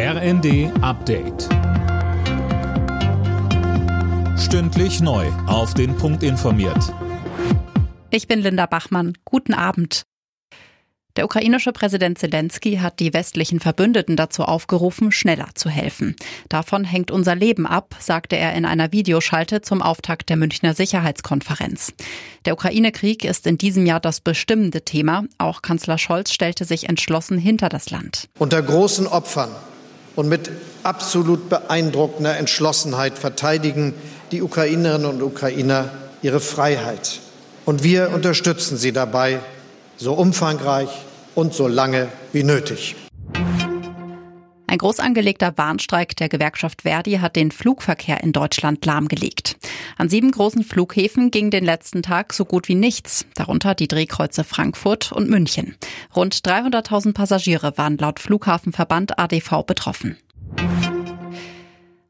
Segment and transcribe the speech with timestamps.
[0.00, 1.48] RND Update.
[4.38, 5.26] Stündlich neu.
[5.48, 6.94] Auf den Punkt informiert.
[8.10, 9.14] Ich bin Linda Bachmann.
[9.24, 10.04] Guten Abend.
[11.16, 16.14] Der ukrainische Präsident Zelensky hat die westlichen Verbündeten dazu aufgerufen, schneller zu helfen.
[16.48, 21.92] Davon hängt unser Leben ab, sagte er in einer Videoschalte zum Auftakt der Münchner Sicherheitskonferenz.
[22.44, 25.24] Der Ukraine-Krieg ist in diesem Jahr das bestimmende Thema.
[25.38, 28.28] Auch Kanzler Scholz stellte sich entschlossen hinter das Land.
[28.38, 29.50] Unter großen Opfern
[30.18, 30.50] und mit
[30.82, 33.94] absolut beeindruckender Entschlossenheit verteidigen
[34.32, 35.90] die Ukrainerinnen und Ukrainer
[36.22, 37.20] ihre Freiheit.
[37.64, 39.38] Und wir unterstützen sie dabei,
[39.96, 40.88] so umfangreich
[41.36, 42.96] und so lange wie nötig.
[44.70, 49.56] Ein groß angelegter Warnstreik der Gewerkschaft Verdi hat den Flugverkehr in Deutschland lahmgelegt.
[49.96, 54.44] An sieben großen Flughäfen ging den letzten Tag so gut wie nichts, darunter die Drehkreuze
[54.44, 55.76] Frankfurt und München.
[56.14, 60.18] Rund 300.000 Passagiere waren laut Flughafenverband ADV betroffen.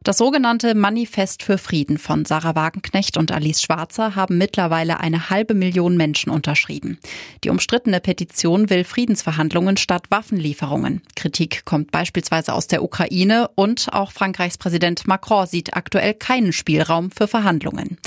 [0.09, 5.53] Das sogenannte Manifest für Frieden von Sarah Wagenknecht und Alice Schwarzer haben mittlerweile eine halbe
[5.53, 6.99] Million Menschen unterschrieben.
[7.45, 11.03] Die umstrittene Petition will Friedensverhandlungen statt Waffenlieferungen.
[11.15, 17.11] Kritik kommt beispielsweise aus der Ukraine und auch Frankreichs Präsident Macron sieht aktuell keinen Spielraum
[17.11, 17.99] für Verhandlungen.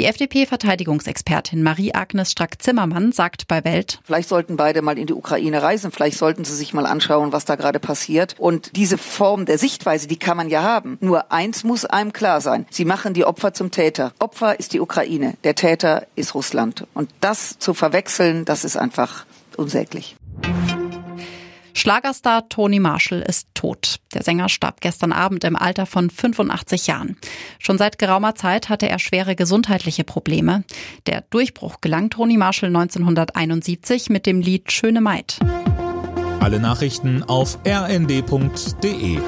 [0.00, 5.92] Die FDP-Verteidigungsexpertin Marie-Agnes Strack-Zimmermann sagt bei Welt, Vielleicht sollten beide mal in die Ukraine reisen,
[5.92, 8.34] vielleicht sollten sie sich mal anschauen, was da gerade passiert.
[8.38, 10.96] Und diese Form der Sichtweise, die kann man ja haben.
[11.02, 12.64] Nur eins muss einem klar sein.
[12.70, 14.14] Sie machen die Opfer zum Täter.
[14.18, 16.86] Opfer ist die Ukraine, der Täter ist Russland.
[16.94, 19.26] Und das zu verwechseln, das ist einfach
[19.58, 20.16] unsäglich.
[21.80, 24.00] Schlagerstar Tony Marshall ist tot.
[24.12, 27.16] Der Sänger starb gestern Abend im Alter von 85 Jahren.
[27.58, 30.62] Schon seit geraumer Zeit hatte er schwere gesundheitliche Probleme.
[31.06, 35.38] Der Durchbruch gelang Tony Marshall 1971 mit dem Lied Schöne Maid.
[36.40, 39.18] Alle Nachrichten auf rnd.de